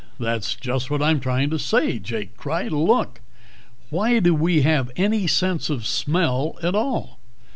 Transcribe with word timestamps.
That's 0.19 0.55
just 0.55 0.89
what 0.89 1.03
I'm 1.03 1.19
trying 1.19 1.51
to 1.51 1.59
say," 1.59 1.99
Jake 1.99 2.35
cried. 2.35 2.71
"Look, 2.71 3.21
why 3.91 4.17
do 4.17 4.33
we 4.33 4.63
have 4.63 4.89
any 4.95 5.27
sense 5.27 5.69
of 5.69 5.85
smell 5.85 6.55
at 6.63 6.73
all? 6.73 7.19